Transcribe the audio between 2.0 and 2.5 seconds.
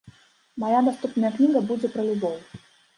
любоў.